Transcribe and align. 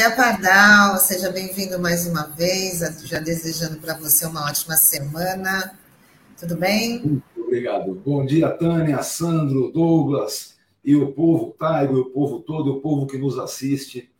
Dia, 0.00 0.12
Pardal. 0.12 0.96
Seja 0.96 1.30
bem-vindo 1.30 1.78
mais 1.78 2.06
uma 2.06 2.22
vez. 2.22 2.78
Já 3.04 3.18
desejando 3.18 3.78
para 3.78 3.98
você 3.98 4.24
uma 4.24 4.46
ótima 4.46 4.74
semana. 4.74 5.78
Tudo 6.38 6.56
bem? 6.56 7.02
Muito 7.04 7.22
obrigado. 7.36 7.94
Bom 7.96 8.24
dia, 8.24 8.48
Tânia, 8.48 9.02
Sandro, 9.02 9.70
Douglas 9.70 10.54
e 10.82 10.96
o 10.96 11.12
povo 11.12 11.54
Taigo, 11.58 11.98
e 11.98 12.00
o 12.00 12.06
povo 12.06 12.40
todo, 12.40 12.72
o 12.72 12.80
povo 12.80 13.06
que 13.06 13.18
nos 13.18 13.38
assiste. 13.38 14.10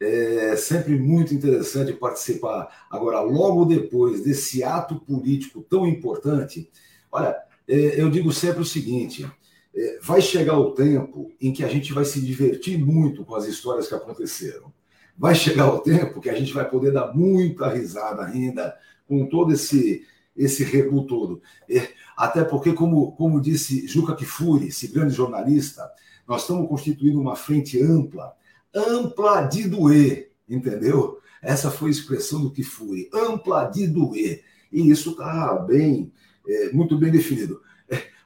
É 0.00 0.56
sempre 0.56 0.98
muito 0.98 1.34
interessante 1.34 1.92
participar. 1.92 2.86
Agora, 2.90 3.20
logo 3.20 3.66
depois 3.66 4.22
desse 4.22 4.64
ato 4.64 4.96
político 4.96 5.62
tão 5.68 5.86
importante, 5.86 6.70
olha, 7.12 7.36
é, 7.68 8.00
eu 8.00 8.08
digo 8.08 8.32
sempre 8.32 8.62
o 8.62 8.64
seguinte: 8.64 9.30
é, 9.76 9.98
vai 10.00 10.22
chegar 10.22 10.58
o 10.58 10.70
tempo 10.70 11.30
em 11.38 11.52
que 11.52 11.62
a 11.62 11.68
gente 11.68 11.92
vai 11.92 12.06
se 12.06 12.18
divertir 12.18 12.78
muito 12.78 13.26
com 13.26 13.34
as 13.34 13.44
histórias 13.44 13.86
que 13.86 13.94
aconteceram. 13.94 14.72
Vai 15.16 15.34
chegar 15.34 15.72
o 15.72 15.80
tempo 15.80 16.20
que 16.20 16.30
a 16.30 16.34
gente 16.34 16.52
vai 16.52 16.68
poder 16.68 16.92
dar 16.92 17.14
muita 17.14 17.68
risada 17.68 18.24
ainda 18.24 18.76
com 19.06 19.26
todo 19.26 19.52
esse 19.52 20.06
esse 20.34 20.64
rebu 20.64 21.06
todo. 21.06 21.42
É, 21.68 21.90
até 22.16 22.42
porque, 22.42 22.72
como, 22.72 23.12
como 23.12 23.38
disse 23.38 23.86
Juca 23.86 24.16
Kifuri, 24.16 24.68
esse 24.68 24.88
grande 24.88 25.14
jornalista, 25.14 25.86
nós 26.26 26.40
estamos 26.40 26.66
constituindo 26.70 27.20
uma 27.20 27.36
frente 27.36 27.78
ampla, 27.82 28.32
ampla 28.74 29.42
de 29.42 29.68
doer, 29.68 30.32
entendeu? 30.48 31.18
Essa 31.42 31.70
foi 31.70 31.88
a 31.88 31.92
expressão 31.92 32.40
do 32.40 32.50
Kifuri, 32.50 33.10
ampla 33.12 33.66
de 33.66 33.86
doer. 33.86 34.42
E 34.72 34.90
isso 34.90 35.10
está 35.10 35.54
bem, 35.56 36.10
é, 36.48 36.72
muito 36.72 36.96
bem 36.96 37.10
definido 37.10 37.60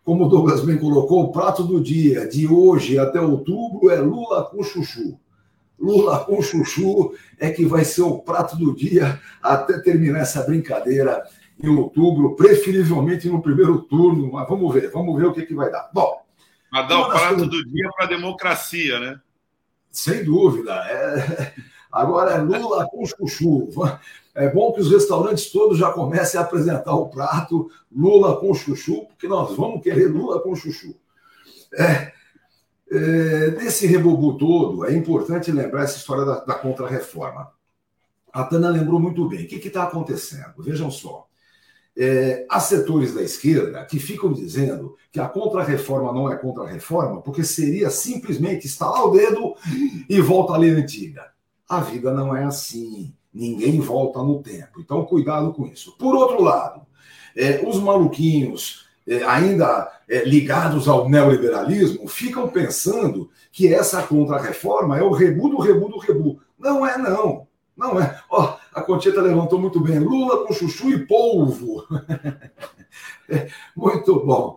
como 0.06 0.26
o 0.26 0.28
Douglas 0.28 0.64
bem 0.64 0.78
colocou, 0.78 1.24
o 1.24 1.32
prato 1.32 1.64
do 1.64 1.82
dia, 1.82 2.28
de 2.28 2.46
hoje 2.46 2.96
até 2.96 3.20
outubro, 3.20 3.90
é 3.90 3.98
Lula 3.98 4.44
com 4.44 4.62
chuchu. 4.62 5.18
Lula 5.78 6.24
com 6.24 6.40
chuchu 6.40 7.14
é 7.38 7.50
que 7.50 7.64
vai 7.66 7.84
ser 7.84 8.02
o 8.02 8.18
prato 8.18 8.56
do 8.56 8.74
dia 8.74 9.20
até 9.42 9.78
terminar 9.78 10.20
essa 10.20 10.42
brincadeira 10.42 11.22
em 11.62 11.68
outubro, 11.68 12.34
preferivelmente 12.36 13.28
no 13.28 13.42
primeiro 13.42 13.82
turno, 13.82 14.30
mas 14.32 14.48
vamos 14.48 14.72
ver, 14.74 14.90
vamos 14.90 15.18
ver 15.18 15.26
o 15.26 15.32
que, 15.32 15.46
que 15.46 15.54
vai 15.54 15.70
dar. 15.70 15.90
Bom. 15.92 16.20
Mas 16.70 16.88
dá 16.88 17.00
o 17.00 17.08
prato 17.08 17.28
coisas... 17.28 17.48
do 17.48 17.64
dia 17.64 17.88
para 17.96 18.06
a 18.06 18.08
democracia, 18.08 18.98
né? 19.00 19.20
Sem 19.90 20.24
dúvida. 20.24 20.74
É... 20.74 21.52
Agora 21.90 22.32
é 22.32 22.38
Lula 22.38 22.86
com 22.90 23.06
chuchu. 23.06 23.70
É 24.34 24.50
bom 24.50 24.70
que 24.74 24.82
os 24.82 24.90
restaurantes 24.90 25.50
todos 25.50 25.78
já 25.78 25.90
comecem 25.90 26.38
a 26.38 26.42
apresentar 26.42 26.94
o 26.94 27.08
prato 27.08 27.70
Lula 27.90 28.38
com 28.38 28.52
chuchu, 28.52 29.06
porque 29.06 29.26
nós 29.26 29.56
vamos 29.56 29.82
querer 29.82 30.08
Lula 30.08 30.40
com 30.40 30.54
chuchu. 30.54 30.94
É, 31.72 32.12
é, 32.90 33.50
desse 33.50 33.86
rebobu 33.86 34.38
todo, 34.38 34.84
é 34.84 34.94
importante 34.94 35.50
lembrar 35.50 35.84
essa 35.84 35.96
história 35.96 36.24
da, 36.24 36.44
da 36.44 36.54
contra-reforma. 36.54 37.50
A 38.32 38.44
Tana 38.44 38.68
lembrou 38.68 39.00
muito 39.00 39.28
bem. 39.28 39.44
O 39.44 39.48
que 39.48 39.56
está 39.56 39.84
acontecendo? 39.84 40.54
Vejam 40.58 40.90
só. 40.90 41.26
É, 41.98 42.44
há 42.50 42.60
setores 42.60 43.14
da 43.14 43.22
esquerda 43.22 43.82
que 43.86 43.98
ficam 43.98 44.30
dizendo 44.30 44.96
que 45.10 45.18
a 45.18 45.26
contra-reforma 45.26 46.12
não 46.12 46.30
é 46.30 46.36
contra-reforma, 46.36 47.22
porque 47.22 47.42
seria 47.42 47.88
simplesmente 47.88 48.66
estalar 48.66 49.06
o 49.06 49.12
dedo 49.12 49.54
e 50.08 50.20
volta 50.20 50.52
à 50.52 50.58
lei 50.58 50.70
antiga. 50.70 51.32
A 51.68 51.80
vida 51.80 52.12
não 52.12 52.36
é 52.36 52.44
assim. 52.44 53.14
Ninguém 53.32 53.80
volta 53.80 54.22
no 54.22 54.42
tempo. 54.42 54.80
Então, 54.80 55.04
cuidado 55.04 55.52
com 55.52 55.66
isso. 55.66 55.96
Por 55.98 56.14
outro 56.14 56.42
lado, 56.42 56.86
é, 57.34 57.62
os 57.66 57.78
maluquinhos 57.80 58.85
ainda 59.26 59.90
é, 60.08 60.24
ligados 60.24 60.88
ao 60.88 61.08
neoliberalismo 61.08 62.08
ficam 62.08 62.48
pensando 62.48 63.30
que 63.52 63.72
essa 63.72 64.02
contra-reforma 64.02 64.98
é 64.98 65.02
o 65.02 65.12
rebu 65.12 65.48
do 65.48 65.58
rebu 65.58 65.88
do 65.88 65.98
rebu. 65.98 66.40
Não 66.58 66.86
é, 66.86 66.98
não. 66.98 67.46
Não 67.76 68.00
é. 68.00 68.20
Ó, 68.30 68.56
a 68.74 68.82
Concheta 68.82 69.20
levantou 69.20 69.60
muito 69.60 69.80
bem. 69.80 69.98
Lula 69.98 70.46
com 70.46 70.52
chuchu 70.54 70.90
e 70.90 71.06
polvo. 71.06 71.84
muito 73.76 74.18
bom. 74.24 74.56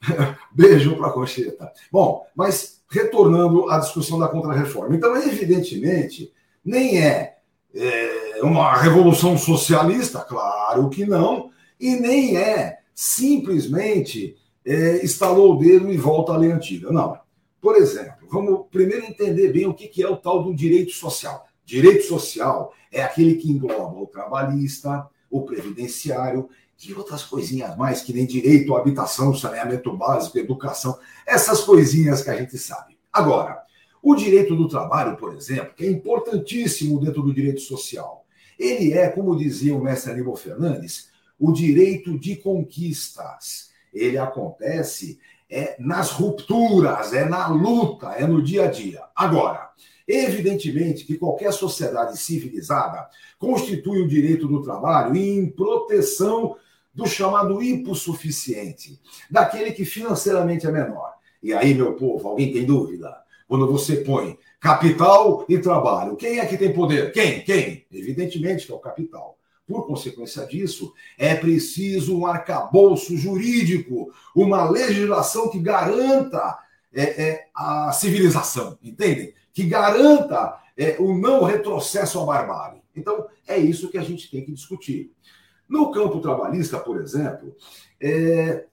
Beijo 0.52 0.96
para 0.96 1.08
a 1.08 1.12
Concheta. 1.12 1.72
Bom, 1.90 2.26
mas 2.34 2.82
retornando 2.90 3.70
à 3.70 3.78
discussão 3.78 4.18
da 4.18 4.28
contra-reforma. 4.28 4.94
Então, 4.94 5.16
evidentemente, 5.16 6.32
nem 6.64 7.02
é 7.02 7.38
é, 7.74 8.40
uma 8.42 8.76
revolução 8.76 9.36
socialista, 9.36 10.20
claro 10.20 10.88
que 10.88 11.04
não, 11.04 11.50
e 11.78 11.96
nem 11.96 12.36
é 12.36 12.77
simplesmente 13.00 14.36
é, 14.66 15.04
instalou 15.04 15.54
o 15.54 15.56
dedo 15.56 15.88
e 15.92 15.96
volta 15.96 16.32
à 16.32 16.36
lei 16.36 16.50
antiga. 16.50 16.90
Não. 16.90 17.16
Por 17.60 17.76
exemplo, 17.76 18.26
vamos 18.28 18.66
primeiro 18.72 19.06
entender 19.06 19.52
bem 19.52 19.66
o 19.66 19.72
que 19.72 20.02
é 20.02 20.08
o 20.08 20.16
tal 20.16 20.42
do 20.42 20.52
direito 20.52 20.90
social. 20.90 21.46
Direito 21.64 22.02
social 22.06 22.74
é 22.90 23.00
aquele 23.00 23.36
que 23.36 23.52
engloba 23.52 24.00
o 24.00 24.06
trabalhista, 24.08 25.06
o 25.30 25.42
previdenciário 25.42 26.48
e 26.84 26.92
outras 26.92 27.22
coisinhas 27.22 27.76
mais, 27.76 28.02
que 28.02 28.12
nem 28.12 28.26
direito 28.26 28.74
à 28.74 28.80
habitação, 28.80 29.32
saneamento 29.32 29.96
básico, 29.96 30.36
educação, 30.36 30.98
essas 31.24 31.60
coisinhas 31.60 32.24
que 32.24 32.30
a 32.30 32.36
gente 32.36 32.58
sabe. 32.58 32.98
Agora, 33.12 33.62
o 34.02 34.16
direito 34.16 34.56
do 34.56 34.66
trabalho, 34.66 35.16
por 35.16 35.36
exemplo, 35.36 35.72
que 35.76 35.86
é 35.86 35.90
importantíssimo 35.90 36.98
dentro 36.98 37.22
do 37.22 37.32
direito 37.32 37.60
social, 37.60 38.24
ele 38.58 38.92
é, 38.92 39.08
como 39.08 39.38
dizia 39.38 39.76
o 39.76 39.80
mestre 39.80 40.10
Aníbal 40.10 40.34
Fernandes, 40.34 41.16
o 41.38 41.52
direito 41.52 42.18
de 42.18 42.36
conquistas. 42.36 43.70
Ele 43.92 44.18
acontece 44.18 45.18
é 45.50 45.76
nas 45.78 46.10
rupturas, 46.10 47.14
é 47.14 47.24
na 47.24 47.48
luta, 47.48 48.08
é 48.08 48.26
no 48.26 48.42
dia 48.42 48.64
a 48.64 48.70
dia. 48.70 49.02
Agora, 49.16 49.70
evidentemente 50.06 51.04
que 51.04 51.16
qualquer 51.16 51.52
sociedade 51.52 52.18
civilizada 52.18 53.08
constitui 53.38 54.02
o 54.02 54.08
direito 54.08 54.46
do 54.46 54.62
trabalho 54.62 55.16
em 55.16 55.48
proteção 55.48 56.56
do 56.94 57.06
chamado 57.06 57.62
hipossuficiente, 57.62 59.00
daquele 59.30 59.72
que 59.72 59.84
financeiramente 59.84 60.66
é 60.66 60.72
menor. 60.72 61.14
E 61.42 61.54
aí, 61.54 61.72
meu 61.72 61.94
povo, 61.94 62.28
alguém 62.28 62.52
tem 62.52 62.66
dúvida? 62.66 63.16
quando 63.48 63.66
você 63.66 63.96
põe 63.96 64.38
capital 64.60 65.44
e 65.48 65.58
trabalho. 65.58 66.16
Quem 66.16 66.38
é 66.38 66.46
que 66.46 66.58
tem 66.58 66.72
poder? 66.72 67.10
Quem? 67.12 67.42
Quem? 67.42 67.86
Evidentemente 67.90 68.66
que 68.66 68.72
é 68.72 68.74
o 68.74 68.78
capital. 68.78 69.37
Por 69.68 69.86
consequência 69.86 70.46
disso, 70.46 70.94
é 71.18 71.34
preciso 71.34 72.18
um 72.18 72.26
arcabouço 72.26 73.14
jurídico, 73.18 74.10
uma 74.34 74.68
legislação 74.68 75.50
que 75.50 75.60
garanta 75.60 76.58
é, 76.90 77.02
é, 77.02 77.48
a 77.54 77.92
civilização, 77.92 78.78
entendem? 78.82 79.34
Que 79.52 79.64
garanta 79.64 80.58
é, 80.74 80.96
o 80.98 81.14
não 81.14 81.44
retrocesso 81.44 82.18
à 82.18 82.24
barbárie. 82.24 82.80
Então, 82.96 83.26
é 83.46 83.58
isso 83.58 83.90
que 83.90 83.98
a 83.98 84.02
gente 84.02 84.30
tem 84.30 84.42
que 84.42 84.52
discutir. 84.52 85.12
No 85.68 85.90
campo 85.90 86.18
trabalhista, 86.20 86.78
por 86.78 86.98
exemplo, 86.98 87.54
é, 88.00 88.64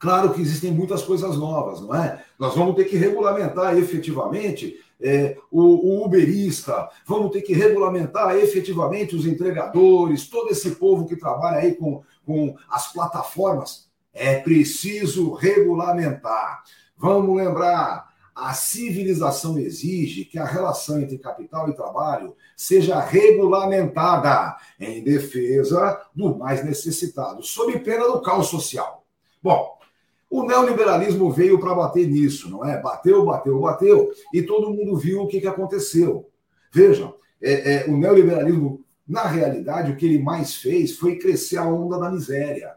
Claro 0.00 0.32
que 0.32 0.40
existem 0.40 0.72
muitas 0.72 1.02
coisas 1.02 1.36
novas, 1.36 1.82
não 1.82 1.94
é? 1.94 2.24
Nós 2.38 2.54
vamos 2.54 2.74
ter 2.74 2.84
que 2.84 2.96
regulamentar 2.96 3.76
efetivamente 3.76 4.80
é, 4.98 5.36
o, 5.50 5.60
o, 5.60 6.06
uberista, 6.06 6.88
vamos 7.06 7.30
ter 7.30 7.42
que 7.42 7.52
regulamentar 7.52 8.34
efetivamente 8.34 9.14
os 9.14 9.26
entregadores, 9.26 10.26
todo 10.26 10.50
esse 10.50 10.70
povo 10.76 11.06
que 11.06 11.16
trabalha 11.16 11.58
aí 11.58 11.74
com, 11.74 12.02
com 12.24 12.56
as 12.70 12.90
plataformas. 12.90 13.90
É 14.14 14.38
preciso 14.38 15.34
regulamentar. 15.34 16.62
Vamos 16.96 17.36
lembrar, 17.36 18.08
a 18.34 18.54
civilização 18.54 19.58
exige 19.58 20.24
que 20.24 20.38
a 20.38 20.46
relação 20.46 20.98
entre 20.98 21.18
capital 21.18 21.68
e 21.68 21.76
trabalho 21.76 22.34
seja 22.56 22.98
regulamentada 22.98 24.56
em 24.80 25.04
defesa 25.04 26.00
do 26.14 26.38
mais 26.38 26.64
necessitado, 26.64 27.42
sob 27.42 27.78
pena 27.80 28.06
do 28.06 28.22
caos 28.22 28.46
social. 28.48 29.04
Bom, 29.42 29.78
o 30.30 30.44
neoliberalismo 30.44 31.28
veio 31.32 31.58
para 31.58 31.74
bater 31.74 32.06
nisso, 32.06 32.48
não 32.48 32.64
é? 32.64 32.80
Bateu, 32.80 33.24
bateu, 33.24 33.58
bateu, 33.58 34.10
e 34.32 34.42
todo 34.42 34.70
mundo 34.70 34.96
viu 34.96 35.22
o 35.22 35.26
que, 35.26 35.40
que 35.40 35.46
aconteceu. 35.48 36.30
Vejam, 36.72 37.16
é, 37.42 37.74
é, 37.74 37.86
o 37.88 37.96
neoliberalismo, 37.96 38.84
na 39.08 39.26
realidade, 39.26 39.90
o 39.90 39.96
que 39.96 40.06
ele 40.06 40.22
mais 40.22 40.54
fez 40.54 40.96
foi 40.96 41.16
crescer 41.16 41.56
a 41.56 41.66
onda 41.66 41.98
da 41.98 42.10
miséria. 42.12 42.74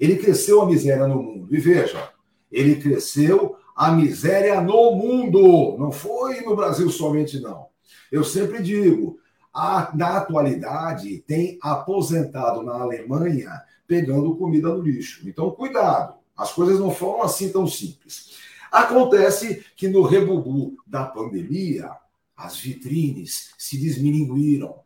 Ele 0.00 0.16
cresceu 0.16 0.62
a 0.62 0.66
miséria 0.66 1.06
no 1.06 1.22
mundo. 1.22 1.54
E 1.54 1.58
veja, 1.58 2.10
ele 2.50 2.76
cresceu 2.76 3.56
a 3.76 3.92
miséria 3.92 4.60
no 4.62 4.92
mundo. 4.92 5.76
Não 5.78 5.92
foi 5.92 6.40
no 6.40 6.56
Brasil 6.56 6.88
somente, 6.88 7.38
não. 7.38 7.66
Eu 8.10 8.24
sempre 8.24 8.62
digo, 8.62 9.18
a, 9.52 9.92
na 9.94 10.16
atualidade, 10.16 11.22
tem 11.26 11.58
aposentado 11.60 12.62
na 12.62 12.80
Alemanha 12.80 13.50
pegando 13.86 14.36
comida 14.36 14.68
no 14.68 14.80
lixo. 14.80 15.28
Então, 15.28 15.50
cuidado. 15.50 16.23
As 16.36 16.52
coisas 16.52 16.78
não 16.78 16.90
foram 16.90 17.22
assim 17.22 17.50
tão 17.50 17.66
simples. 17.66 18.34
Acontece 18.70 19.64
que 19.76 19.88
no 19.88 20.02
rebubu 20.02 20.76
da 20.86 21.04
pandemia, 21.04 21.90
as 22.36 22.58
vitrines 22.58 23.52
se 23.56 23.78
desmininguiram. 23.78 24.80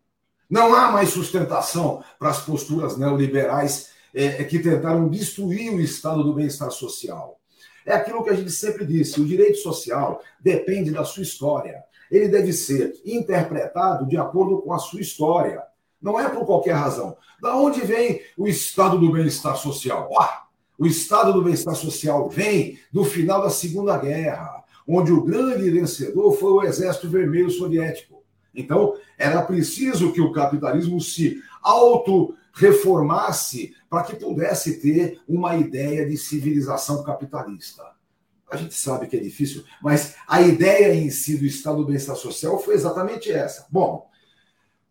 Não 0.48 0.74
há 0.74 0.92
mais 0.92 1.10
sustentação 1.10 2.02
para 2.18 2.30
as 2.30 2.40
posturas 2.40 2.96
neoliberais 2.96 3.90
é, 4.14 4.24
é, 4.24 4.44
que 4.44 4.58
tentaram 4.58 5.08
destruir 5.08 5.72
o 5.72 5.80
estado 5.80 6.22
do 6.22 6.34
bem-estar 6.34 6.70
social. 6.70 7.38
É 7.84 7.94
aquilo 7.94 8.22
que 8.22 8.30
a 8.30 8.34
gente 8.34 8.50
sempre 8.50 8.84
disse: 8.84 9.20
o 9.20 9.26
direito 9.26 9.58
social 9.58 10.22
depende 10.40 10.90
da 10.90 11.04
sua 11.04 11.22
história. 11.22 11.82
ele 12.10 12.28
deve 12.28 12.52
ser 12.52 12.94
interpretado 13.04 14.06
de 14.06 14.16
acordo 14.16 14.62
com 14.62 14.72
a 14.72 14.78
sua 14.78 15.00
história. 15.00 15.62
Não 16.00 16.18
é 16.18 16.28
por 16.28 16.46
qualquer 16.46 16.74
razão. 16.74 17.16
Da 17.40 17.56
onde 17.56 17.80
vem 17.80 18.20
o 18.36 18.46
estado 18.46 18.98
do 18.98 19.12
bem-estar 19.12 19.56
social? 19.56 20.08
Ah, 20.18 20.47
o 20.78 20.86
estado 20.86 21.32
do 21.32 21.42
bem-estar 21.42 21.74
social 21.74 22.28
vem 22.28 22.78
do 22.92 23.04
final 23.04 23.42
da 23.42 23.50
Segunda 23.50 23.98
Guerra, 23.98 24.62
onde 24.86 25.10
o 25.12 25.24
grande 25.24 25.68
vencedor 25.70 26.30
foi 26.32 26.52
o 26.52 26.62
Exército 26.62 27.10
Vermelho 27.10 27.50
Soviético. 27.50 28.22
Então, 28.54 28.94
era 29.18 29.42
preciso 29.42 30.12
que 30.12 30.20
o 30.20 30.30
capitalismo 30.32 31.00
se 31.00 31.42
auto-reformasse 31.60 33.74
para 33.90 34.04
que 34.04 34.14
pudesse 34.16 34.80
ter 34.80 35.20
uma 35.28 35.56
ideia 35.56 36.08
de 36.08 36.16
civilização 36.16 37.02
capitalista. 37.02 37.82
A 38.50 38.56
gente 38.56 38.74
sabe 38.74 39.08
que 39.08 39.16
é 39.16 39.20
difícil, 39.20 39.62
mas 39.82 40.14
a 40.26 40.40
ideia 40.40 40.94
em 40.94 41.10
si 41.10 41.36
do 41.36 41.44
estado 41.44 41.78
do 41.78 41.86
bem-estar 41.86 42.16
social 42.16 42.58
foi 42.58 42.74
exatamente 42.74 43.30
essa. 43.30 43.66
Bom, 43.70 44.08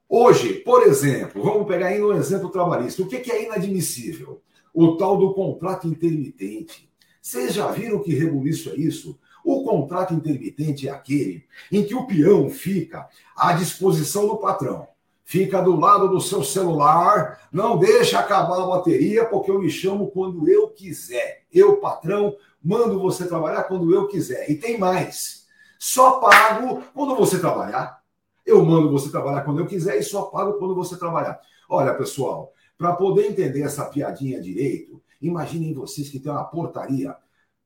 hoje, 0.07 0.59
por 0.59 0.83
exemplo, 0.83 1.41
vamos 1.41 1.67
pegar 1.67 1.87
aí 1.87 2.03
um 2.03 2.13
exemplo 2.13 2.49
trabalhista. 2.49 3.01
O 3.01 3.07
que 3.07 3.31
é 3.31 3.45
inadmissível? 3.45 4.43
O 4.79 4.95
tal 4.95 5.17
do 5.17 5.33
contrato 5.33 5.87
intermitente. 5.87 6.87
Vocês 7.19 7.55
já 7.55 7.65
viram 7.71 8.03
que 8.03 8.13
rebuliço 8.13 8.69
é 8.69 8.75
isso? 8.75 9.17
O 9.43 9.63
contrato 9.63 10.13
intermitente 10.13 10.87
é 10.87 10.91
aquele 10.91 11.45
em 11.71 11.83
que 11.83 11.95
o 11.95 12.05
peão 12.05 12.47
fica 12.47 13.09
à 13.35 13.53
disposição 13.53 14.27
do 14.27 14.37
patrão. 14.37 14.87
Fica 15.23 15.63
do 15.63 15.75
lado 15.79 16.07
do 16.09 16.21
seu 16.21 16.43
celular, 16.43 17.49
não 17.51 17.79
deixa 17.79 18.19
acabar 18.19 18.61
a 18.61 18.67
bateria, 18.67 19.25
porque 19.25 19.49
eu 19.49 19.57
me 19.57 19.67
chamo 19.67 20.11
quando 20.11 20.47
eu 20.47 20.67
quiser. 20.69 21.45
Eu, 21.51 21.77
patrão, 21.77 22.35
mando 22.63 22.99
você 22.99 23.27
trabalhar 23.27 23.63
quando 23.63 23.91
eu 23.91 24.07
quiser. 24.07 24.47
E 24.47 24.57
tem 24.57 24.77
mais. 24.77 25.47
Só 25.79 26.19
pago 26.19 26.83
quando 26.93 27.15
você 27.15 27.39
trabalhar. 27.39 27.99
Eu 28.45 28.63
mando 28.63 28.91
você 28.91 29.09
trabalhar 29.09 29.41
quando 29.41 29.59
eu 29.59 29.65
quiser 29.65 29.97
e 29.97 30.03
só 30.03 30.25
pago 30.25 30.59
quando 30.59 30.75
você 30.75 30.95
trabalhar. 30.95 31.39
Olha, 31.67 31.95
pessoal, 31.95 32.53
para 32.77 32.93
poder 32.93 33.27
entender 33.27 33.61
essa 33.61 33.85
piadinha 33.85 34.41
direito, 34.41 35.01
imaginem 35.21 35.73
vocês 35.73 36.09
que 36.09 36.19
tem 36.19 36.31
uma 36.31 36.43
portaria. 36.43 37.15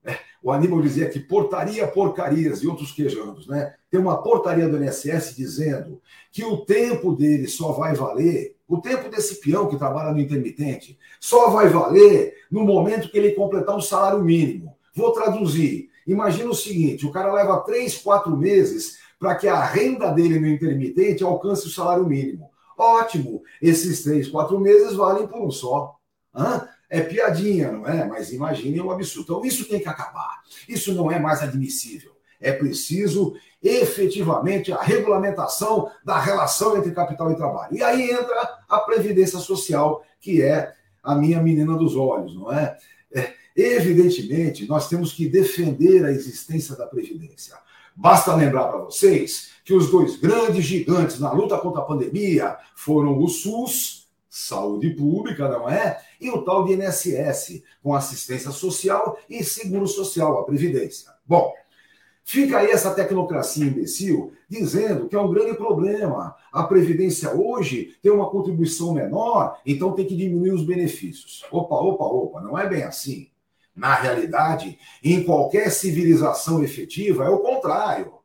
É, 0.03 0.17
o 0.41 0.51
Aníbal 0.51 0.81
dizia 0.81 1.09
que 1.09 1.19
portaria 1.19 1.87
porcarias 1.87 2.63
e 2.63 2.67
outros 2.67 2.91
quejandos, 2.91 3.47
né? 3.47 3.75
Tem 3.89 3.99
uma 3.99 4.23
portaria 4.23 4.67
do 4.67 4.83
INSS 4.83 5.35
dizendo 5.35 6.01
que 6.31 6.43
o 6.43 6.65
tempo 6.65 7.13
dele 7.13 7.47
só 7.47 7.73
vai 7.73 7.93
valer, 7.93 8.55
o 8.67 8.79
tempo 8.79 9.09
desse 9.09 9.41
peão 9.41 9.67
que 9.67 9.77
trabalha 9.77 10.13
no 10.13 10.19
intermitente, 10.19 10.97
só 11.19 11.49
vai 11.49 11.67
valer 11.67 12.33
no 12.49 12.63
momento 12.63 13.11
que 13.11 13.17
ele 13.17 13.31
completar 13.31 13.75
um 13.75 13.81
salário 13.81 14.23
mínimo. 14.23 14.75
Vou 14.95 15.11
traduzir. 15.11 15.89
Imagina 16.07 16.49
o 16.49 16.55
seguinte: 16.55 17.05
o 17.05 17.11
cara 17.11 17.33
leva 17.33 17.59
três, 17.61 17.97
quatro 17.97 18.35
meses 18.35 18.97
para 19.19 19.35
que 19.35 19.47
a 19.47 19.63
renda 19.63 20.09
dele 20.09 20.39
no 20.39 20.47
intermitente 20.47 21.23
alcance 21.23 21.67
o 21.67 21.69
salário 21.69 22.07
mínimo. 22.07 22.49
Ótimo, 22.77 23.43
esses 23.61 24.03
três, 24.03 24.27
quatro 24.27 24.59
meses 24.59 24.95
valem 24.95 25.27
por 25.27 25.41
um 25.41 25.51
só. 25.51 25.95
Hã? 26.33 26.67
É 26.89 26.99
piadinha, 27.01 27.71
não 27.71 27.87
é? 27.87 28.05
Mas 28.05 28.33
imagine 28.33 28.81
um 28.81 28.91
absurdo. 28.91 29.23
Então, 29.23 29.45
isso 29.45 29.67
tem 29.67 29.79
que 29.79 29.87
acabar. 29.87 30.41
Isso 30.67 30.93
não 30.93 31.11
é 31.11 31.17
mais 31.17 31.41
admissível. 31.41 32.11
É 32.39 32.51
preciso 32.51 33.35
efetivamente 33.63 34.73
a 34.73 34.81
regulamentação 34.81 35.89
da 36.03 36.19
relação 36.19 36.77
entre 36.77 36.91
capital 36.91 37.31
e 37.31 37.35
trabalho. 37.35 37.77
E 37.77 37.83
aí 37.83 38.09
entra 38.09 38.59
a 38.67 38.79
Previdência 38.79 39.39
Social, 39.39 40.03
que 40.19 40.41
é 40.41 40.73
a 41.03 41.15
minha 41.15 41.41
menina 41.41 41.77
dos 41.77 41.95
olhos, 41.95 42.35
não 42.35 42.51
é? 42.51 42.77
é 43.13 43.33
Evidentemente, 43.55 44.67
nós 44.67 44.87
temos 44.87 45.13
que 45.13 45.27
defender 45.27 46.05
a 46.05 46.11
existência 46.11 46.75
da 46.75 46.87
Previdência. 46.87 47.55
Basta 47.95 48.33
lembrar 48.33 48.67
para 48.67 48.79
vocês 48.79 49.51
que 49.71 49.75
os 49.75 49.89
dois 49.89 50.17
grandes 50.17 50.65
gigantes 50.65 51.17
na 51.17 51.31
luta 51.31 51.57
contra 51.57 51.79
a 51.81 51.85
pandemia 51.85 52.57
foram 52.75 53.17
o 53.17 53.29
SUS, 53.29 54.11
saúde 54.29 54.89
pública, 54.89 55.47
não 55.47 55.69
é? 55.69 55.97
E 56.19 56.29
o 56.29 56.41
tal 56.41 56.65
de 56.65 56.73
INSS, 56.73 57.63
com 57.81 57.95
assistência 57.95 58.51
social 58.51 59.17
e 59.29 59.41
seguro 59.45 59.87
social, 59.87 60.39
a 60.39 60.43
Previdência. 60.43 61.09
Bom, 61.25 61.53
Fica 62.23 62.59
aí 62.59 62.69
essa 62.69 62.93
tecnocracia 62.93 63.65
imbecil 63.65 64.31
dizendo 64.47 65.09
que 65.09 65.15
é 65.15 65.19
um 65.19 65.31
grande 65.33 65.55
problema. 65.57 66.35
A 66.51 66.63
Previdência 66.63 67.33
hoje 67.33 67.97
tem 68.01 68.11
uma 68.11 68.29
contribuição 68.29 68.93
menor, 68.93 69.59
então 69.65 69.93
tem 69.93 70.05
que 70.05 70.15
diminuir 70.15 70.51
os 70.51 70.63
benefícios. 70.63 71.43
Opa, 71.51 71.75
opa, 71.75 72.05
opa, 72.05 72.41
não 72.41 72.57
é 72.57 72.69
bem 72.69 72.83
assim. 72.83 73.29
Na 73.75 73.95
realidade, 73.95 74.77
em 75.03 75.23
qualquer 75.23 75.71
civilização 75.71 76.63
efetiva, 76.63 77.25
é 77.25 77.29
o 77.29 77.39
contrário. 77.39 78.20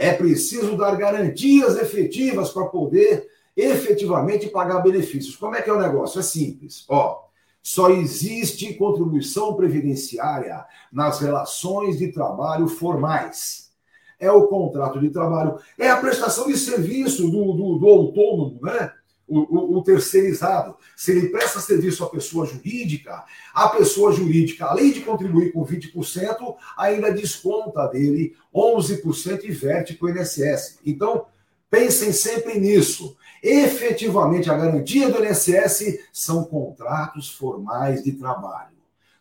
É 0.00 0.14
preciso 0.14 0.78
dar 0.78 0.96
garantias 0.96 1.76
efetivas 1.76 2.48
para 2.48 2.64
poder 2.64 3.28
efetivamente 3.54 4.48
pagar 4.48 4.80
benefícios. 4.80 5.36
Como 5.36 5.54
é 5.54 5.60
que 5.60 5.68
é 5.68 5.72
o 5.74 5.78
negócio? 5.78 6.20
É 6.20 6.22
simples. 6.22 6.86
Ó, 6.88 7.24
só 7.62 7.90
existe 7.90 8.72
contribuição 8.72 9.54
previdenciária 9.54 10.64
nas 10.90 11.20
relações 11.20 11.98
de 11.98 12.10
trabalho 12.10 12.66
formais. 12.66 13.72
É 14.18 14.32
o 14.32 14.46
contrato 14.46 14.98
de 14.98 15.10
trabalho, 15.10 15.58
é 15.78 15.90
a 15.90 15.98
prestação 15.98 16.46
de 16.46 16.56
serviço 16.56 17.30
do, 17.30 17.52
do, 17.52 17.78
do 17.78 17.86
autônomo, 17.86 18.58
né? 18.62 18.90
O, 19.30 19.78
o, 19.78 19.82
terceirizado. 19.84 20.76
Se 20.96 21.12
ele 21.12 21.28
presta 21.28 21.60
serviço 21.60 22.02
à 22.02 22.10
pessoa 22.10 22.44
jurídica, 22.44 23.24
a 23.54 23.68
pessoa 23.68 24.12
jurídica, 24.12 24.66
além 24.66 24.90
de 24.90 25.00
contribuir 25.00 25.52
com 25.52 25.64
20%, 25.64 26.56
ainda 26.76 27.12
desconta 27.12 27.86
dele 27.86 28.34
11% 28.52 29.44
e 29.44 29.52
verte 29.52 29.94
para 29.94 30.06
o 30.06 30.10
INSS. 30.10 30.80
Então, 30.84 31.26
pensem 31.70 32.12
sempre 32.12 32.58
nisso. 32.58 33.16
Efetivamente, 33.40 34.50
a 34.50 34.56
garantia 34.56 35.08
do 35.08 35.24
INSS 35.24 36.00
são 36.12 36.44
contratos 36.44 37.30
formais 37.30 38.02
de 38.02 38.12
trabalho. 38.12 38.76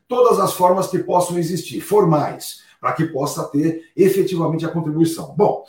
Todas 0.07 0.39
as 0.39 0.53
formas 0.53 0.88
que 0.88 0.97
possam 0.97 1.38
existir, 1.38 1.81
formais, 1.81 2.63
para 2.81 2.94
que 2.94 3.06
possa 3.06 3.44
ter 3.44 3.91
efetivamente 3.95 4.65
a 4.65 4.69
contribuição. 4.69 5.35
Bom, 5.38 5.63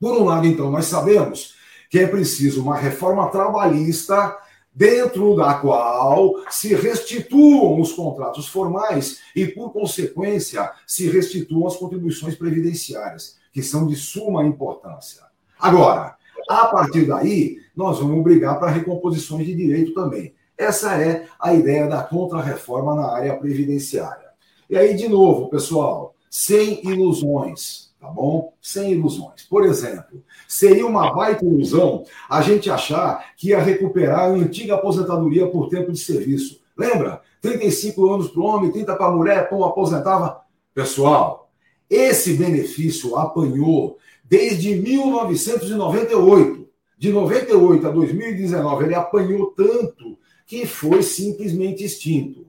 por 0.00 0.18
um 0.18 0.24
lado, 0.24 0.46
então, 0.46 0.70
nós 0.70 0.86
sabemos 0.86 1.54
que 1.94 2.00
é 2.00 2.08
preciso 2.08 2.60
uma 2.60 2.76
reforma 2.76 3.28
trabalhista 3.28 4.36
dentro 4.74 5.36
da 5.36 5.54
qual 5.54 6.34
se 6.50 6.74
restituam 6.74 7.80
os 7.80 7.92
contratos 7.92 8.48
formais 8.48 9.20
e, 9.32 9.46
por 9.46 9.72
consequência, 9.72 10.72
se 10.88 11.08
restituam 11.08 11.68
as 11.68 11.76
contribuições 11.76 12.34
previdenciárias, 12.34 13.36
que 13.52 13.62
são 13.62 13.86
de 13.86 13.94
suma 13.94 14.42
importância. 14.42 15.22
Agora, 15.56 16.16
a 16.48 16.66
partir 16.66 17.06
daí, 17.06 17.58
nós 17.76 18.00
vamos 18.00 18.24
brigar 18.24 18.58
para 18.58 18.72
recomposições 18.72 19.46
de 19.46 19.54
direito 19.54 19.94
também. 19.94 20.34
Essa 20.58 21.00
é 21.00 21.28
a 21.38 21.54
ideia 21.54 21.86
da 21.86 22.02
contrarreforma 22.02 22.96
na 22.96 23.12
área 23.12 23.36
previdenciária. 23.36 24.30
E 24.68 24.76
aí, 24.76 24.96
de 24.96 25.08
novo, 25.08 25.48
pessoal, 25.48 26.16
sem 26.28 26.84
ilusões 26.84 27.83
tá 28.04 28.10
bom? 28.10 28.52
Sem 28.60 28.92
ilusões. 28.92 29.44
Por 29.48 29.64
exemplo, 29.64 30.22
seria 30.46 30.86
uma 30.86 31.14
baita 31.14 31.42
ilusão 31.42 32.04
a 32.28 32.42
gente 32.42 32.70
achar 32.70 33.32
que 33.34 33.48
ia 33.48 33.62
recuperar 33.62 34.20
a 34.20 34.26
antiga 34.26 34.74
aposentadoria 34.74 35.46
por 35.48 35.70
tempo 35.70 35.90
de 35.90 35.98
serviço. 35.98 36.60
Lembra? 36.76 37.22
35 37.40 38.12
anos 38.12 38.28
para 38.28 38.40
o 38.42 38.44
homem, 38.44 38.70
30 38.70 38.94
para 38.94 39.06
a 39.06 39.10
mulher, 39.10 39.48
pô, 39.48 39.64
aposentava. 39.64 40.42
Pessoal, 40.74 41.50
esse 41.88 42.34
benefício 42.34 43.16
apanhou 43.16 43.96
desde 44.22 44.74
1998. 44.74 46.68
De 46.98 47.10
98 47.10 47.86
a 47.86 47.90
2019, 47.90 48.84
ele 48.84 48.94
apanhou 48.94 49.46
tanto 49.56 50.18
que 50.46 50.66
foi 50.66 51.02
simplesmente 51.02 51.82
extinto. 51.84 52.46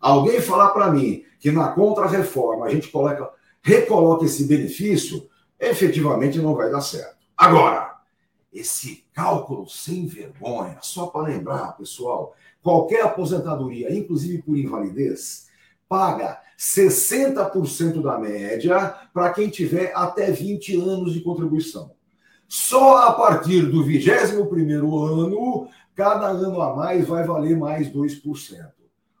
Alguém 0.00 0.40
falar 0.40 0.68
para 0.68 0.90
mim 0.90 1.24
que 1.40 1.50
na 1.50 1.68
contra-reforma 1.68 2.66
a 2.66 2.70
gente 2.70 2.88
coloca 2.88 3.30
recoloca 3.62 4.24
esse 4.24 4.44
benefício, 4.44 5.28
efetivamente 5.58 6.38
não 6.38 6.54
vai 6.54 6.70
dar 6.70 6.80
certo. 6.80 7.16
Agora, 7.36 7.96
esse 8.52 9.04
cálculo 9.12 9.68
sem 9.68 10.06
vergonha, 10.06 10.78
só 10.82 11.06
para 11.06 11.28
lembrar, 11.28 11.76
pessoal, 11.76 12.34
qualquer 12.62 13.02
aposentadoria, 13.02 13.92
inclusive 13.94 14.42
por 14.42 14.56
invalidez, 14.56 15.48
paga 15.88 16.40
60% 16.58 18.02
da 18.02 18.18
média 18.18 18.94
para 19.12 19.32
quem 19.32 19.48
tiver 19.48 19.92
até 19.94 20.30
20 20.30 20.76
anos 20.80 21.12
de 21.12 21.20
contribuição. 21.20 21.92
Só 22.46 22.96
a 23.08 23.12
partir 23.12 23.62
do 23.62 23.84
21º 23.84 25.24
ano, 25.24 25.68
cada 25.94 26.28
ano 26.28 26.60
a 26.60 26.74
mais 26.74 27.06
vai 27.06 27.24
valer 27.24 27.56
mais 27.56 27.88
2%. 27.90 28.70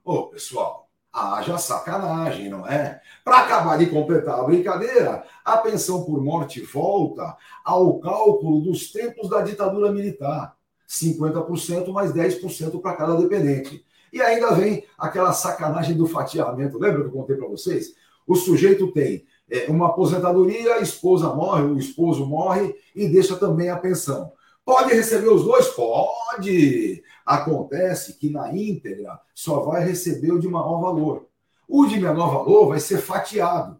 Ô, 0.04 0.24
pessoal, 0.24 0.77
Haja 1.18 1.58
sacanagem, 1.58 2.48
não 2.48 2.66
é? 2.66 3.00
Para 3.24 3.40
acabar 3.40 3.76
de 3.76 3.86
completar 3.86 4.38
a 4.38 4.44
brincadeira, 4.44 5.24
a 5.44 5.56
pensão 5.58 6.04
por 6.04 6.22
morte 6.22 6.60
volta 6.60 7.36
ao 7.64 7.98
cálculo 7.98 8.60
dos 8.60 8.92
tempos 8.92 9.28
da 9.28 9.42
ditadura 9.42 9.90
militar: 9.90 10.54
50% 10.88 11.88
mais 11.92 12.12
10% 12.12 12.80
para 12.80 12.96
cada 12.96 13.16
dependente. 13.16 13.84
E 14.12 14.22
ainda 14.22 14.52
vem 14.52 14.84
aquela 14.96 15.32
sacanagem 15.32 15.96
do 15.96 16.06
fatiamento. 16.06 16.78
Lembra 16.78 17.02
que 17.02 17.08
eu 17.08 17.12
contei 17.12 17.36
para 17.36 17.48
vocês? 17.48 17.94
O 18.26 18.34
sujeito 18.34 18.92
tem 18.92 19.26
é, 19.50 19.66
uma 19.70 19.88
aposentadoria, 19.88 20.74
a 20.74 20.80
esposa 20.80 21.34
morre, 21.34 21.64
o 21.64 21.78
esposo 21.78 22.26
morre 22.26 22.74
e 22.94 23.08
deixa 23.08 23.36
também 23.36 23.70
a 23.70 23.76
pensão. 23.76 24.32
Pode 24.64 24.94
receber 24.94 25.28
os 25.28 25.44
dois? 25.44 25.66
Pode! 25.68 27.02
Acontece 27.28 28.14
que 28.14 28.30
na 28.30 28.56
íntegra 28.56 29.20
só 29.34 29.60
vai 29.60 29.84
receber 29.84 30.32
o 30.32 30.38
de 30.38 30.48
maior 30.48 30.80
valor. 30.80 31.26
O 31.68 31.84
de 31.84 32.00
menor 32.00 32.32
valor 32.32 32.68
vai 32.68 32.80
ser 32.80 32.96
fatiado. 33.02 33.78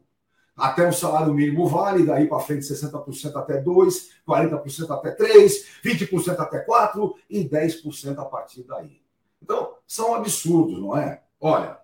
Até 0.55 0.87
o 0.87 0.93
salário 0.93 1.33
mínimo 1.33 1.67
vale, 1.67 2.05
daí 2.05 2.29
para 2.29 2.41
frente 2.41 2.67
60% 2.67 3.35
até 3.37 3.59
2, 3.59 4.11
40% 4.29 4.91
até 4.91 5.13
3, 5.13 5.65
20% 5.83 6.39
até 6.39 6.59
4 6.59 7.15
e 7.31 7.49
10% 7.49 8.19
a 8.19 8.25
partir 8.27 8.65
daí. 8.65 9.01
Então, 9.43 9.77
são 9.87 10.15
absurdos, 10.15 10.79
não 10.79 10.95
é? 10.95 11.23
Olha, 11.41 11.79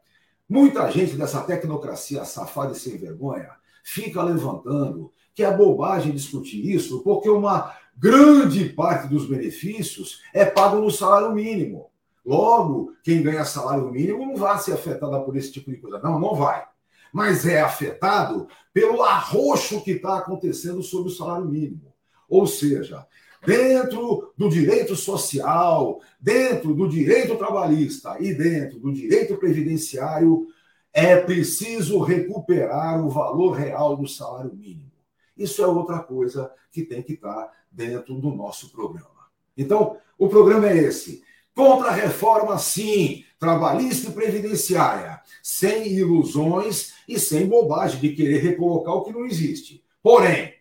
muita 0.47 0.91
gente 0.91 1.17
dessa 1.17 1.41
tecnocracia 1.41 2.27
safada 2.27 2.73
e 2.73 2.77
sem 2.77 2.99
vergonha 2.99 3.49
fica 3.83 4.23
levantando 4.23 5.11
que 5.35 5.43
é 5.43 5.51
bobagem 5.51 6.13
discutir 6.13 6.71
isso, 6.71 7.03
porque 7.03 7.31
uma 7.31 7.75
grande 7.97 8.69
parte 8.71 9.09
dos 9.09 9.27
benefícios 9.29 10.21
é 10.33 10.45
pago 10.45 10.77
no 10.77 10.91
salário 10.91 11.33
mínimo. 11.33 11.91
Logo, 12.25 12.95
quem 13.03 13.23
ganha 13.23 13.45
salário 13.45 13.91
mínimo 13.91 14.27
não 14.27 14.37
vai 14.37 14.59
ser 14.59 14.73
afetada 14.73 15.21
por 15.21 15.37
esse 15.37 15.53
tipo 15.53 15.71
de 15.71 15.77
coisa. 15.77 15.99
Não, 15.99 16.19
não 16.19 16.35
vai. 16.35 16.65
Mas 17.13 17.47
é 17.47 17.61
afetado 17.61 18.49
pelo 18.73 19.03
arroxo 19.03 19.83
que 19.83 19.93
está 19.93 20.19
acontecendo 20.19 20.83
sobre 20.83 21.11
o 21.11 21.15
salário 21.15 21.47
mínimo. 21.47 21.93
Ou 22.29 22.47
seja, 22.47 23.07
dentro 23.45 24.33
do 24.37 24.49
direito 24.49 24.97
social, 24.97 26.01
dentro 26.19 26.75
do 26.75 26.89
direito 26.89 27.37
trabalhista 27.37 28.17
e 28.19 28.35
dentro 28.35 28.79
do 28.81 28.93
direito 28.93 29.37
previdenciário, 29.37 30.49
é 30.93 31.17
preciso 31.17 32.01
recuperar 32.01 33.05
o 33.05 33.11
valor 33.11 33.53
real 33.53 33.97
do 33.97 34.09
salário 34.09 34.55
mínimo. 34.55 34.94
Isso 35.37 35.63
é 35.63 35.67
outra 35.67 36.01
coisa 36.01 36.51
que 36.71 36.83
tem 36.83 37.03
que 37.03 37.15
estar 37.15 37.51
dentro 37.71 38.15
do 38.15 38.31
nosso 38.31 38.71
programa. 38.71 39.29
Então, 39.57 39.99
o 40.19 40.29
programa 40.29 40.69
é 40.69 40.77
esse. 40.77 41.23
Contra 41.55 41.89
a 41.89 41.95
reforma, 41.95 42.59
sim, 42.59 43.25
trabalhista 43.39 44.11
e 44.11 44.13
previdenciária, 44.13 45.21
sem 45.43 45.93
ilusões 45.93 46.95
e 47.09 47.19
sem 47.19 47.47
bobagem 47.47 48.01
de 48.01 48.15
querer 48.15 48.39
recolocar 48.39 48.95
o 48.95 49.05
que 49.05 49.13
não 49.13 49.25
existe. 49.25 49.85
Porém, 50.03 50.55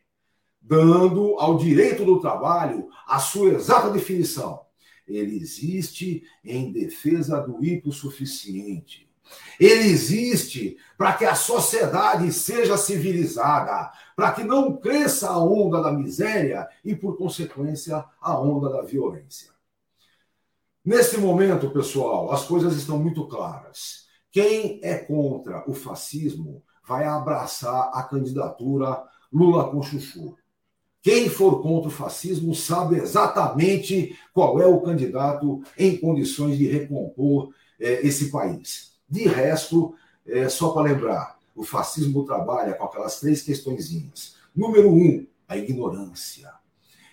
dando 0.62 1.36
ao 1.40 1.58
direito 1.58 2.06
do 2.06 2.20
trabalho 2.20 2.88
a 3.08 3.20
sua 3.20 3.50
exata 3.54 3.90
definição. 3.90 4.62
Ele 5.06 5.36
existe 5.36 6.24
em 6.44 6.72
defesa 6.72 7.40
do 7.42 7.64
hipossuficiente. 7.64 9.10
Ele 9.60 9.90
existe 9.90 10.78
para 10.98 11.14
que 11.14 11.26
a 11.26 11.36
sociedade 11.36 12.32
seja 12.32 12.78
civilizada, 12.78 13.92
para 14.16 14.32
que 14.32 14.44
não 14.44 14.78
cresça 14.78 15.30
a 15.30 15.38
onda 15.38 15.82
da 15.82 15.92
miséria 15.92 16.68
e, 16.84 16.96
por 16.96 17.18
consequência, 17.18 18.04
a 18.22 18.40
onda 18.40 18.70
da 18.70 18.82
violência. 18.82 19.52
Nesse 20.84 21.18
momento, 21.18 21.72
pessoal, 21.72 22.32
as 22.32 22.46
coisas 22.46 22.76
estão 22.76 23.00
muito 23.00 23.26
claras. 23.28 24.06
Quem 24.32 24.80
é 24.84 24.96
contra 24.96 25.64
o 25.70 25.74
fascismo 25.74 26.64
vai 26.86 27.06
abraçar 27.06 27.92
a 27.94 28.04
candidatura 28.04 29.04
Lula 29.32 29.70
com 29.72 29.82
Chuchu. 29.82 30.36
Quem 31.02 31.30
for 31.30 31.62
contra 31.62 31.90
o 31.90 31.92
fascismo 31.92 32.56
sabe 32.56 32.98
exatamente 32.98 34.18
qual 34.34 34.62
é 34.62 34.66
o 34.66 34.82
candidato 34.82 35.62
em 35.78 35.98
condições 35.98 36.58
de 36.58 36.66
recompor 36.68 37.54
é, 37.80 38.06
esse 38.06 38.32
país. 38.32 38.93
De 39.14 39.28
resto, 39.28 39.94
é, 40.26 40.50
só 40.50 40.70
para 40.70 40.92
lembrar, 40.92 41.38
o 41.56 41.64
fascismo 41.64 42.26
trabalha 42.26 42.74
com 42.74 42.86
aquelas 42.86 43.20
três 43.20 43.44
questõezinhas. 43.44 44.38
Número 44.56 44.92
um, 44.92 45.28
a 45.48 45.56
ignorância. 45.56 46.52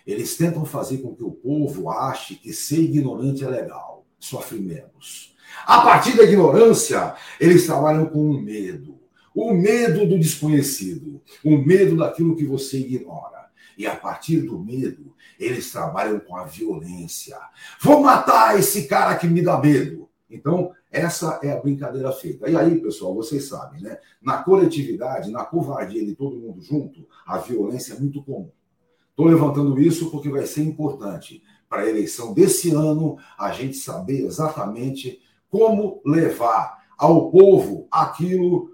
Eles 0.05 0.35
tentam 0.35 0.65
fazer 0.65 0.97
com 0.97 1.15
que 1.15 1.23
o 1.23 1.29
povo 1.29 1.91
ache 1.91 2.33
que 2.33 2.51
ser 2.53 2.81
ignorante 2.81 3.43
é 3.43 3.47
legal, 3.47 4.03
sofre 4.19 4.57
menos. 4.57 5.35
A 5.63 5.81
partir 5.81 6.17
da 6.17 6.23
ignorância, 6.23 7.13
eles 7.39 7.67
trabalham 7.67 8.07
com 8.07 8.31
o 8.31 8.41
medo. 8.41 8.99
O 9.35 9.53
medo 9.53 10.07
do 10.07 10.17
desconhecido, 10.17 11.21
o 11.43 11.55
medo 11.55 11.95
daquilo 11.95 12.35
que 12.35 12.45
você 12.45 12.79
ignora. 12.79 13.45
E 13.77 13.85
a 13.85 13.95
partir 13.95 14.37
do 14.37 14.57
medo, 14.57 15.13
eles 15.39 15.71
trabalham 15.71 16.19
com 16.19 16.35
a 16.35 16.45
violência. 16.45 17.37
Vou 17.79 18.01
matar 18.01 18.57
esse 18.57 18.87
cara 18.87 19.15
que 19.15 19.27
me 19.27 19.43
dá 19.43 19.59
medo. 19.59 20.09
Então, 20.31 20.71
essa 20.89 21.39
é 21.43 21.51
a 21.51 21.59
brincadeira 21.59 22.11
feita. 22.11 22.49
E 22.49 22.55
aí, 22.55 22.81
pessoal, 22.81 23.13
vocês 23.13 23.47
sabem, 23.47 23.81
né? 23.81 23.97
Na 24.21 24.41
coletividade, 24.43 25.31
na 25.31 25.43
covardia 25.43 26.05
de 26.05 26.15
todo 26.15 26.39
mundo 26.39 26.61
junto, 26.61 27.07
a 27.25 27.37
violência 27.37 27.93
é 27.93 27.99
muito 27.99 28.23
comum. 28.23 28.49
Estou 29.09 29.25
levantando 29.27 29.79
isso 29.79 30.09
porque 30.09 30.29
vai 30.29 30.45
ser 30.45 30.63
importante 30.63 31.43
para 31.69 31.81
a 31.81 31.89
eleição 31.89 32.33
desse 32.33 32.71
ano 32.71 33.17
a 33.37 33.51
gente 33.51 33.77
saber 33.77 34.25
exatamente 34.25 35.19
como 35.49 36.01
levar 36.05 36.81
ao 36.97 37.29
povo 37.29 37.87
aquilo 37.91 38.71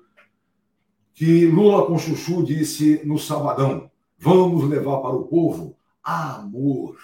que 1.13 1.47
Lula 1.47 1.87
com 1.87 1.97
Chuchu 1.97 2.43
disse 2.43 3.01
no 3.03 3.17
sabadão. 3.17 3.89
Vamos 4.19 4.69
levar 4.69 4.97
para 4.99 5.15
o 5.15 5.25
povo 5.25 5.75
amor. 6.03 6.95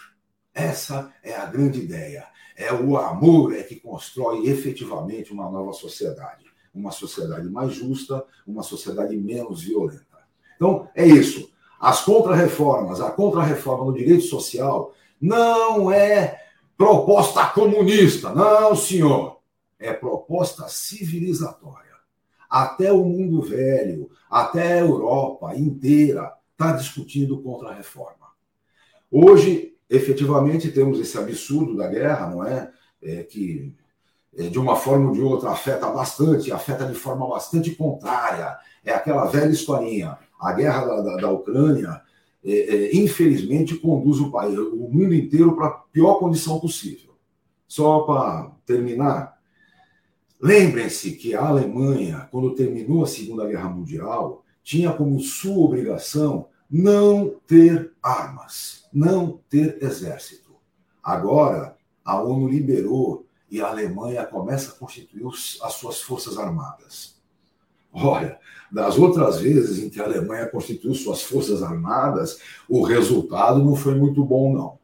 Essa 0.54 1.12
é 1.24 1.36
a 1.36 1.46
grande 1.46 1.80
ideia. 1.80 2.26
É 2.56 2.72
o 2.72 2.98
amor 2.98 3.56
é 3.56 3.64
que 3.64 3.80
constrói 3.80 4.48
efetivamente 4.48 5.34
uma 5.34 5.50
nova 5.50 5.74
sociedade, 5.74 6.46
uma 6.74 6.92
sociedade 6.92 7.50
mais 7.50 7.74
justa, 7.74 8.24
uma 8.46 8.62
sociedade 8.62 9.18
menos 9.18 9.64
violenta. 9.64 10.06
Então, 10.56 10.88
é 10.96 11.06
isso. 11.06 11.52
As 11.80 12.02
contrarreformas, 12.02 13.02
a 13.02 13.12
contrarreforma 13.12 13.86
no 13.86 13.94
direito 13.94 14.24
social 14.24 14.94
não 15.20 15.92
é 15.92 16.40
proposta 16.78 17.46
comunista, 17.48 18.34
não, 18.34 18.76
senhor. 18.76 19.40
É 19.80 19.92
proposta 19.92 20.68
civilizatória. 20.70 21.92
Até 22.50 22.92
o 22.92 23.04
mundo 23.04 23.42
velho, 23.42 24.12
até 24.30 24.74
a 24.74 24.80
Europa 24.80 25.56
inteira 25.56 26.34
está 26.52 26.72
discutindo 26.72 27.42
contra-reforma. 27.42 28.28
Hoje, 29.12 29.73
efetivamente, 29.94 30.72
temos 30.72 31.00
esse 31.00 31.18
absurdo 31.18 31.78
da 31.78 31.88
guerra, 31.88 32.30
não 32.30 32.44
é? 32.44 32.72
é 33.02 33.24
que 33.24 33.74
é, 34.36 34.48
de 34.48 34.58
uma 34.58 34.76
forma 34.76 35.10
ou 35.10 35.14
de 35.14 35.22
outra 35.22 35.52
afeta 35.52 35.88
bastante, 35.90 36.52
afeta 36.52 36.86
de 36.86 36.96
forma 36.96 37.28
bastante 37.28 37.72
contrária. 37.76 38.58
É 38.84 38.92
aquela 38.92 39.26
velha 39.26 39.52
historinha 39.52 40.18
a 40.40 40.52
guerra 40.52 40.86
da, 40.86 41.02
da, 41.02 41.16
da 41.18 41.32
Ucrânia, 41.32 42.02
é, 42.44 42.52
é, 42.52 42.96
infelizmente, 42.98 43.76
conduz 43.76 44.20
o 44.20 44.30
país, 44.30 44.58
o 44.58 44.90
mundo 44.92 45.14
inteiro 45.14 45.56
para 45.56 45.68
a 45.68 45.72
pior 45.72 46.16
condição 46.16 46.60
possível. 46.60 47.14
Só 47.66 48.02
para 48.02 48.52
terminar, 48.66 49.38
lembrem-se 50.42 51.12
que 51.12 51.34
a 51.34 51.46
Alemanha, 51.46 52.28
quando 52.30 52.56
terminou 52.56 53.04
a 53.04 53.08
Segunda 53.08 53.48
Guerra 53.48 53.70
Mundial, 53.70 54.44
tinha 54.62 54.92
como 54.92 55.20
sua 55.20 55.58
obrigação 55.58 56.48
não 56.76 57.36
ter 57.46 57.94
armas, 58.02 58.86
não 58.92 59.40
ter 59.48 59.78
exército. 59.84 60.56
Agora, 61.04 61.78
a 62.04 62.20
ONU 62.20 62.48
liberou 62.50 63.28
e 63.48 63.62
a 63.62 63.68
Alemanha 63.68 64.26
começa 64.26 64.72
a 64.72 64.76
constituir 64.76 65.24
as 65.28 65.74
suas 65.74 66.02
forças 66.02 66.36
armadas. 66.36 67.22
Olha, 67.94 68.40
das 68.72 68.98
outras 68.98 69.40
vezes 69.40 69.84
em 69.84 69.88
que 69.88 70.02
a 70.02 70.06
Alemanha 70.06 70.48
constituiu 70.48 70.96
suas 70.96 71.22
forças 71.22 71.62
armadas, 71.62 72.40
o 72.68 72.82
resultado 72.82 73.64
não 73.64 73.76
foi 73.76 73.94
muito 73.94 74.26
bom, 74.26 74.52
não. 74.52 74.80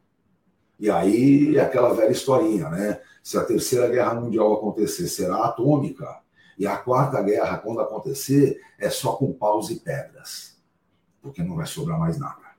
E 0.78 0.88
aí 0.88 1.58
aquela 1.58 1.92
velha 1.92 2.12
historinha, 2.12 2.68
né? 2.68 3.00
Se 3.20 3.36
a 3.36 3.44
terceira 3.44 3.88
guerra 3.88 4.14
mundial 4.14 4.54
acontecer, 4.54 5.08
será 5.08 5.44
atômica. 5.44 6.20
E 6.56 6.68
a 6.68 6.76
quarta 6.76 7.20
guerra, 7.20 7.58
quando 7.58 7.80
acontecer, 7.80 8.60
é 8.78 8.88
só 8.88 9.14
com 9.14 9.32
paus 9.32 9.70
e 9.70 9.80
pedras. 9.80 10.59
Porque 11.22 11.42
não 11.42 11.56
vai 11.56 11.66
sobrar 11.66 11.98
mais 11.98 12.18
nada. 12.18 12.50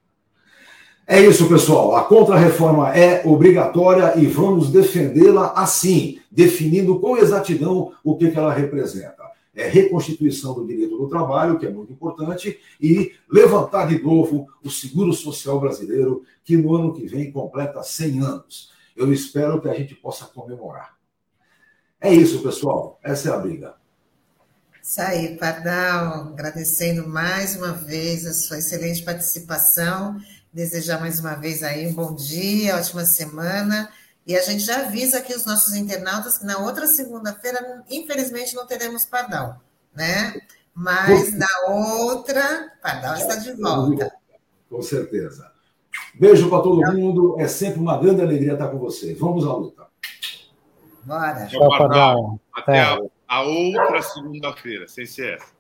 É 1.08 1.20
isso, 1.20 1.48
pessoal. 1.50 1.96
A 1.96 2.04
contrarreforma 2.04 2.96
é 2.96 3.26
obrigatória 3.26 4.18
e 4.18 4.26
vamos 4.26 4.72
defendê-la 4.72 5.54
assim, 5.54 6.20
definindo 6.32 7.00
com 7.00 7.18
exatidão 7.18 7.92
o 8.04 8.16
que, 8.16 8.32
que 8.32 8.38
ela 8.38 8.54
representa 8.54 9.22
é, 9.54 9.68
reconstituição 9.68 10.54
do 10.54 10.66
direito 10.66 10.98
do 10.98 11.10
trabalho, 11.10 11.60
que 11.60 11.66
é 11.66 11.70
muito 11.70 11.92
importante, 11.92 12.60
e 12.80 13.14
levantar 13.30 13.88
de 13.88 14.02
novo 14.02 14.48
o 14.64 14.70
seguro 14.70 15.14
social 15.14 15.60
brasileiro, 15.60 16.24
que 16.44 16.56
no 16.56 16.76
ano 16.76 16.94
que 16.94 17.06
vem 17.06 17.32
completa 17.32 17.84
100 17.84 18.20
anos. 18.22 18.72
Eu 18.96 19.12
espero 19.12 19.62
que 19.62 19.70
a 19.70 19.74
gente 19.74 19.96
possa 19.96 20.26
comemorar. 20.26 20.96
É 22.00 22.14
isso, 22.14 22.42
pessoal. 22.42 23.00
Essa 23.04 23.30
é 23.30 23.34
a 23.34 23.38
briga. 23.38 23.76
Isso 24.92 25.00
aí, 25.00 25.38
Pardal, 25.38 26.34
agradecendo 26.34 27.08
mais 27.08 27.56
uma 27.56 27.72
vez 27.72 28.26
a 28.26 28.34
sua 28.34 28.58
excelente 28.58 29.02
participação. 29.04 30.18
Desejar 30.52 31.00
mais 31.00 31.18
uma 31.18 31.34
vez 31.34 31.64
aí 31.64 31.88
um 31.88 31.94
bom 31.94 32.14
dia, 32.14 32.76
ótima 32.76 33.06
semana. 33.06 33.90
E 34.28 34.36
a 34.36 34.42
gente 34.42 34.66
já 34.66 34.82
avisa 34.82 35.20
aqui 35.20 35.34
os 35.34 35.46
nossos 35.46 35.76
internautas 35.76 36.40
que 36.40 36.46
na 36.46 36.58
outra 36.58 36.88
segunda-feira, 36.88 37.86
infelizmente, 37.90 38.54
não 38.54 38.68
teremos 38.68 39.06
pardal, 39.06 39.62
né? 39.96 40.42
mas 40.76 41.34
na 41.38 41.48
outra, 41.70 42.74
Pardal 42.82 43.16
está 43.16 43.38
de 43.38 43.54
volta. 43.54 44.12
Com 44.70 44.82
certeza. 44.82 45.50
Beijo 46.16 46.50
para 46.50 46.64
todo 46.64 46.92
mundo. 46.92 47.38
É 47.40 47.48
sempre 47.48 47.80
uma 47.80 47.98
grande 47.98 48.22
alegria 48.22 48.54
estar 48.54 48.68
com 48.68 48.78
vocês. 48.78 49.18
Vamos 49.18 49.46
à 49.46 49.54
luta. 49.54 49.88
Bora. 51.06 51.48
Tchau, 51.48 51.70
Pardal. 51.78 52.40
Até 52.54 52.82
a, 52.82 53.00
a 53.32 53.42
outra 53.44 54.02
segunda-feira, 54.02 54.90
sem 54.90 55.06
ser 55.06 55.36
essa. 55.36 55.56